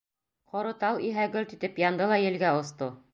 [0.53, 2.89] Ҡоро тал иһә гөлт итеп янды ла елгә осто.